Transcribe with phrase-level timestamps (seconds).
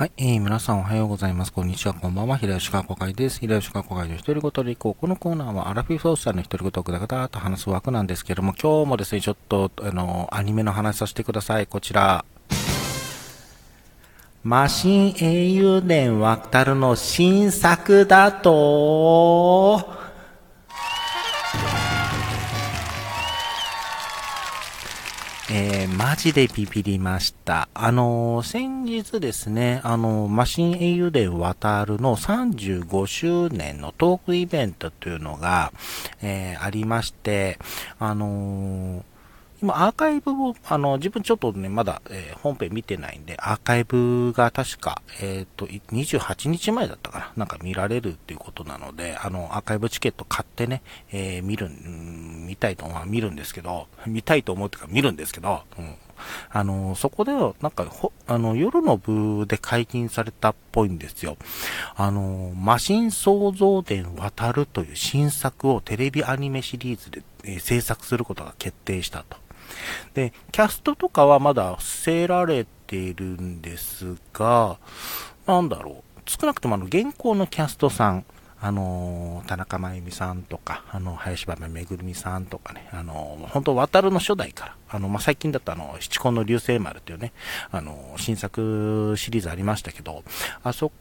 [0.00, 1.52] はい、えー、皆さんおはようございます。
[1.52, 2.38] こんにちは、こんばんは。
[2.38, 3.38] 平吉川公会です。
[3.38, 4.94] 平吉川公会の一人ごとでいこう。
[4.98, 11.66] このコーナーはアラフィフソースさんの一人ごとをぐだぐだと話す枠なんですけども、今日もですね、ちょっと、あの、アニメの話させてください。
[11.66, 12.24] こちら。
[14.42, 19.86] マシン英雄伝渡るの新作だと、
[25.52, 27.68] えー、マジでビビりました。
[27.74, 35.72] あのー、先日ですね、あのー、マシン英雄伝渡るの35周年のトークイベントというのが、
[36.22, 37.58] えありまして、
[37.98, 39.04] あの
[39.62, 50.80] 今、アーカイブを、あの、自分ちょっとね、まだ、えー、本編見てないんで、アーカイブが確か、えっ、ー、と、28日前だったかななんか見られるっていうことなので、あの、アーカイブチケット買ってね、
[51.12, 51.68] えー、見る、
[52.50, 55.94] 見たいと思う、見るんですけど、見たいと思うっていうか見るんですけど、うん。
[56.50, 61.36] あの、そこでは、なんか、ほ、あの、夜の部で解禁されたっぽいんですよ。
[61.94, 69.36] あの、マシン創造伝渡るという新作をテレビアニメシリーズで、えー、制作することが決定したと。
[70.14, 74.78] で、キャストとかはまだ伏せられているんですが、
[75.46, 76.28] なんだろう。
[76.28, 78.24] 少なくともあの、現行のキャストさん、
[78.62, 87.32] あの田中真由美さんとか、あの、林場めぐるみさんとかね、あの本当、渡るの初代から、あの、まあ、最近だったあの、七根の流星丸っていうね、
[87.70, 90.24] あの新作シリーズありましたけど、
[90.62, 90.92] あそ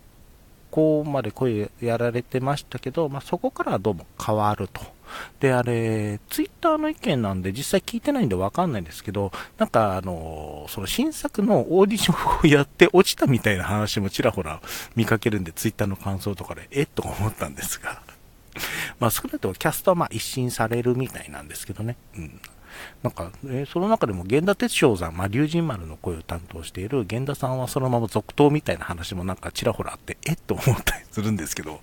[0.72, 4.82] こまで声やられてましたけど、まあ、そこからはどうも変わると。
[5.40, 14.62] で、あれ、ツイッターの意見なんで実際聞いてないんでわかんないんですけど、なんかあの、その新作のオーディションをやって落ちたみたいな話もちらほら
[14.96, 16.88] 見かけるんで、ツイッターの感想とかで、えっ？
[16.88, 18.02] と思ったんですが。
[19.00, 21.96] まあ少なくともキャストはまあ一新されるみたいなんですけどね。
[22.18, 22.42] うん。
[23.04, 30.38] なんか、えー、その中でも源田哲章さん、まあ、龍神丸の声を担当している源田さんはそのまま続投みたいな話もなんかちらほらあって、えっ？
[30.48, 31.82] と思ったりするんですけど、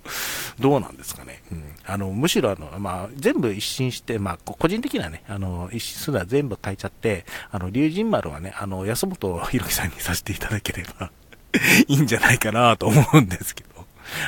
[0.59, 1.41] どうなんですかね？
[1.51, 1.63] うん。
[1.85, 11.11] あの、むしろあの、まあ、全部一新して、まあ、個人的にはね、あの、一新するのは全部変えちゃって、あの、龍神丸はね、あの、安本博樹さんにさせていただければ
[11.87, 13.76] いいんじゃないかなと思うんですけど。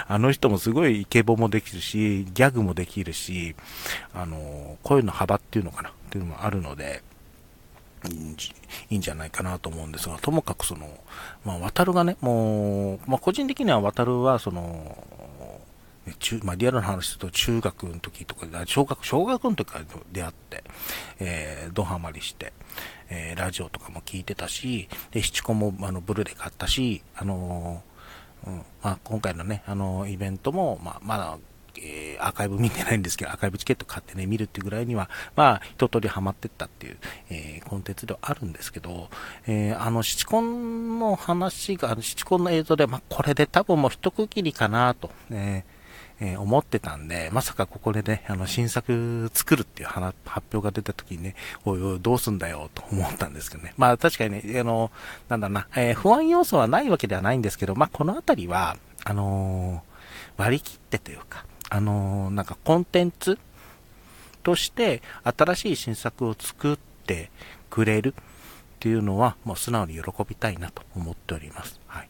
[0.08, 3.56] あの人もすごいイケボもできるし、ギャグもできるし、
[4.14, 5.90] あの、声の幅っていうのかな。
[5.90, 7.04] っていうのもあるので、
[8.90, 10.88] いいんじゃないかなと思うんですが、ともかくその、
[11.46, 14.98] まあ、渡るがね、もう、まあ、個人的には渡るは、その、
[16.18, 20.64] 中、まあ、リアルな話すると中学の時とか、小学、小学の時から出会って、
[21.20, 22.54] えー、ドハマりして、
[23.10, 27.84] えー、ラジオとかも聞いてたし、で、七コも、あの、ブルーレイ買ったし、あの、
[28.46, 31.38] うん、まあ、今回のね、あのイベントも、まあ、まだ
[31.82, 36.98] えー、アーカイブ見てないんですけど、アーカイブチケット買ってね、見るっていうぐらいには、まあ、一通りハマってったっていう、
[37.30, 39.10] えー、コンテンツではあるんですけど、
[39.48, 45.64] えー、あの、七コンの話が、あの、七コンの映像で、まあ、これで多分もう一区切りかなと、え
[46.22, 51.36] えー、思ってたんで、まさかここでね、あの、新作作るっていう発表が出た時にね、
[51.66, 53.74] おいおい、どうすんだよ、と思ったんですけどね。
[53.78, 54.92] まあ、確かにね、あの、
[55.30, 63.38] なんだな、えー、不安要素はないわけではないんですけど、まあ、このあたりは、あのー、割り切ってというか、あの、なんかコンテンツ
[64.44, 67.30] として新しい新作を作って
[67.70, 68.24] くれるっ
[68.80, 71.80] ていうのは、もう素直に喜びたいなと思っております。
[71.88, 72.10] はい。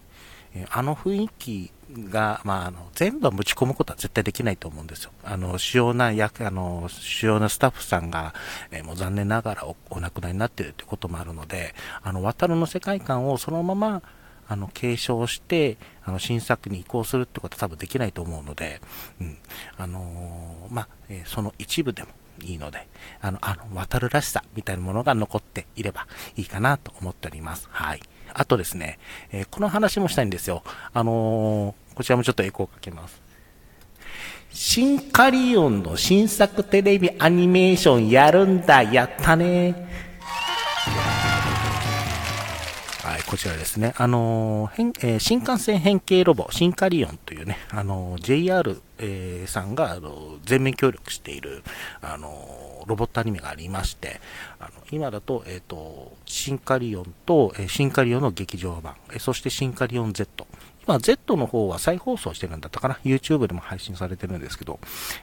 [0.72, 1.72] あの雰囲気
[2.10, 5.12] が、まあ、あの、全部は持ち込むことは絶対できないと思うんですよ。
[5.24, 8.34] あの、主要な役、あの、主要なスタッフさんが、
[8.72, 14.02] えー、もう残念ながらおお亡くなりになっているということもあるので、あの、渡るの世界観をそのまま、
[14.48, 18.82] あの、継承して、あの、新作に移行するってことは多分できないと思うので、
[19.22, 19.38] うん。
[19.78, 22.10] あのー、まあ、えー、その一部でも
[22.42, 22.88] いいので、
[23.22, 27.68] あの、あの、渡るらしさみたいなものが残っていればいいかなと思っております。
[27.72, 28.02] はい。
[28.34, 29.00] あとですね、
[29.32, 30.64] えー、この話もしたいんですよ。
[30.94, 33.22] あのこちらもちょっとエコーかけます。
[34.52, 40.09] シンカリオンの新作テレビアニメーションやるんだ、やったね
[43.30, 43.94] こちらですね。
[43.96, 51.62] あのーえー、新幹線変形ロボ、シンカリオンというね、あの、JR、えー、さんが、あの全面協力している、
[52.02, 54.20] あのロボットアニメがありまして、
[54.60, 60.48] あの今だと、えっ、と、シンカリオンと、えシンカリオンの劇場版、えそしてシンカリオン Z、
[60.90, 63.00] まあ、Z の方は再放送してるんだったかな。
[63.06, 64.80] YouTube でも配信されてるんですけど、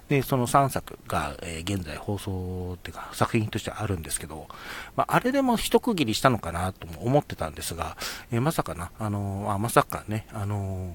[0.08, 4.46] で、その3作が、えー、現在放送っていうか作品としてあるんですけど、
[4.94, 7.96] まあ、あれでも一区切りしたのかなとも思ってたんですが、
[8.30, 10.94] えー、まさかな、あのー、あ、まさかね、あの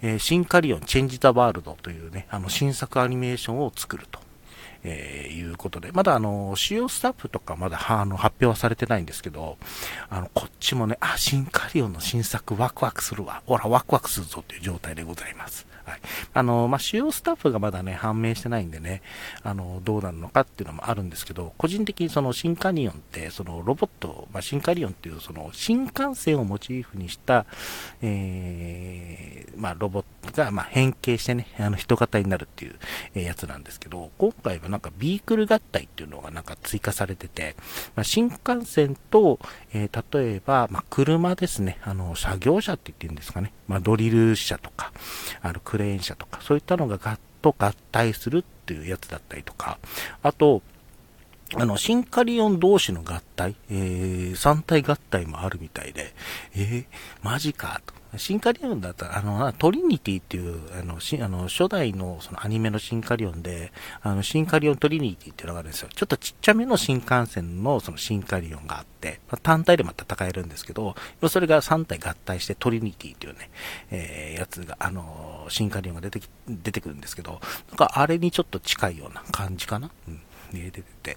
[0.00, 4.20] え、シンカリオンチェンジ・ザ・ワールドというね、あの新作アニメーションを作ると。
[4.84, 9.58] えー、いうことで、まだあの、主要スタッフとかまだあの発表はされてないんですけど、
[10.10, 13.42] あの、こっちもね、あ、新カリオンの新作ワクワクするわ。
[13.46, 15.66] ほら、ワクワクするぞっていう状態でございます。
[15.84, 16.00] はい。
[16.34, 19.02] あの、まあ、主要スタッフがまだね、判明してないんでね、
[19.42, 27.46] あの、どうなるのかっていうのもあるんですけど、個人的にその新カリオンって、そのロボット、まあ、新カリオンっていうその新幹線をモチーフにした、
[28.00, 32.74] えー、まあ、ロボットが、ま変形してね、あの、人型になるっていう、
[33.14, 37.54] えやつなんですけど、今回はなんかビークル合体っていうのがなんか追加されてて、
[37.94, 39.38] まあ、新幹線と、
[39.72, 44.92] えー、例えば、まあ、車ですね、あの、作業車って言ってるんですかね、まあ、ドリル車とか、
[45.42, 49.78] あの、クレーン車とか、そういったのがガッと合体するっていうやつだったりとか、
[50.22, 50.62] あと、
[51.54, 56.14] あの、シンカリオン同士の合体、えー、3体合体もあるみたいで、
[56.54, 56.86] えー、
[57.22, 58.01] マジか、と。
[58.16, 63.72] シンカリオンだったら、あの、トリニティっていう、あの、しあの初代のそのアニメのシンカリオンで、
[64.02, 65.88] あの、シンカリオントリニティっていうのがあるんですよ。
[65.94, 70.94] ちょっとちっちゃめの新幹線のそのシンカリオンがあって、まあ、単体でも戦えるんですけど、
[71.28, 73.50] それが3体合体してトリニティっていうね、
[73.90, 79.90] えー、やつが、あの、シンカリオンが出てき、出てくるんですけど、なんかあれにちょっと近いような感じかな？
[80.08, 80.20] うん
[80.52, 81.16] ね、出てて、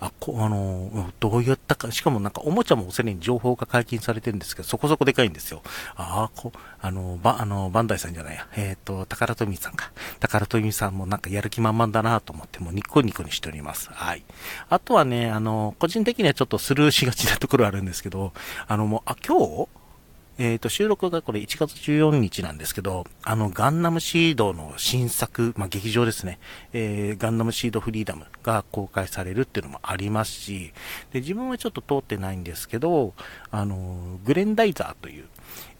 [0.00, 5.62] あ、こうあの、どういったか、しかもなんかおもちゃもすでに情報が解禁されてるんですけど、そこそこでかいんですよ。
[5.96, 9.92] ああ、こ、あの、ば、あの、バンダイさんじゃないや、えっ、ー、と、宝富さんか。
[10.20, 13.90] 宝富さんもなんかやる気満々だなと思って、もうニコニコにしております。
[13.92, 14.24] はい。
[14.68, 18.32] あとはね、あの、個人的にはちょっとスルーしがちなところあるんですけど、
[18.66, 19.68] あの、もう、あ、今日
[20.38, 26.38] えっ、ー、と、収録がこれ1月14日なんですけど、あの、ガンダムシードの新作、まあ、劇場ですね、
[26.72, 30.72] えー、ガンダムシードフリーダムが公開されるっていうのもありますし、
[31.12, 33.14] で、自分はちょっと通ってないんですけど、
[33.50, 35.24] あの、グレンダイザーという、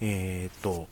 [0.01, 0.89] えっ、ー、と、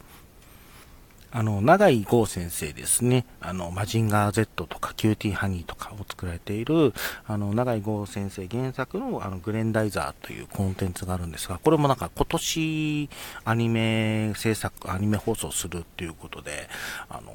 [1.37, 3.27] あの、永井豪先生ですね。
[3.41, 6.95] あの、マジンガー Z とかキューティーハニーとかを作られている、
[7.27, 13.11] あの、永井豪先生原作の、あの、グレンダイザーというコンテンツがあるんですが、これもなんか今年
[13.45, 16.69] アニメ制作、アニメ放送するっていうことで、
[17.09, 17.33] あの、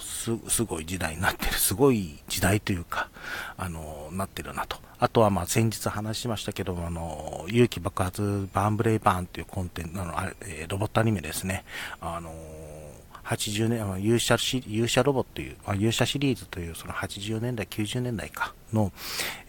[0.00, 1.52] す、すごい時代になってる。
[1.52, 3.08] すごい時代というか、
[3.56, 4.78] あの、なってるなと。
[4.98, 11.64] あとは、ま、先日話しましたけども、あの、勇気爆発バーンブレイバーンっていうコンテンツ、あの、あれ、ロボットアニメですね。
[12.00, 12.32] あの、
[13.28, 18.90] 80年、勇者し、勇者ロボという、勇者シリーズという、その80年代、90年代かの、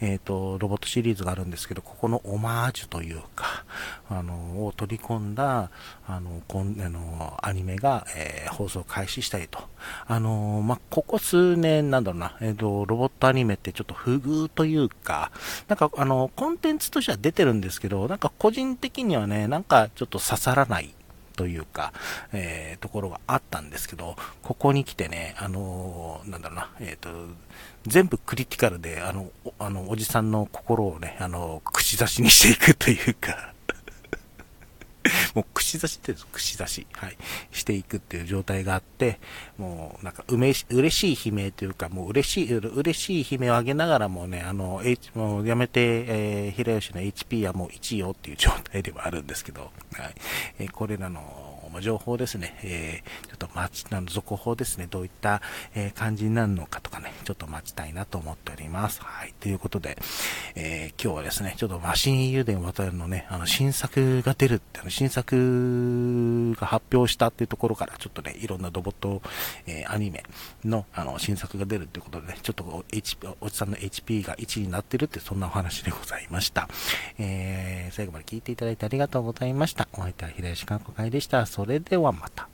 [0.02, 3.64] えっ、ー、と、ロボットシリーズがあるんですけど、ここのオマージュというか、
[4.10, 5.72] あの、を取り込んだ、
[6.06, 9.60] あの、こんあのアニメが、えー、放送開始したりと。
[10.08, 15.32] あの、まあ、ここ数年、なんだろうな、えっ、ー、と、ロボットアニメってちょっと不遇というか、
[15.70, 20.94] なんか、あの、コンテンツとしては出てるんですけど、なんか個人的にはね、なんかちょっと刺さらない
[21.40, 21.94] というか、
[22.34, 27.10] えー、ところがあったんですけど、ここに来てね、あのー、なんだろうな、えっ、ー、と、
[27.88, 33.54] 全部クリティカルで、あの、あの、おじさんの心をね、あの、串刺しにしていくというか。
[35.36, 37.18] もう串刺しって串刺し、はい、
[37.52, 39.20] していくっていう状態があって、
[39.58, 49.72] もうなんかうめし、嬉しい悲鳴というか、もう嬉しい、嬉しい悲鳴を上げながらもね、あの、H、もうやめて、えー、平吉の HP はもう1位よっていう状態ではあるんですけど、はい、
[50.60, 51.49] えー、これらの、
[51.82, 55.42] 情報ですね、えー、ちょっと待ち、あの続報ですね、どういった、
[55.76, 59.02] えー、感じになるのかとかね、ちょっと待ちたいなと思っております。
[59.02, 59.34] はい。
[59.40, 59.98] ということで、
[60.56, 69.22] えー、今日はですね、ちょっとマシン油田渡るのね、あの、新作が出るって、あの、新作が発表したっていうところから、ちょっとね、いろんなロボット、
[69.68, 70.24] えー、アニメ
[70.66, 76.68] の、あの、新作が出るっていうことでね、ちょっと HP、おじさんの HP が1になってるって、そんなお話でございました。
[77.18, 79.88] えー、最後まで聞いていただいてありがとうございました。
[79.94, 81.46] お相手は平石観光会でした。
[81.60, 82.48] それではまた。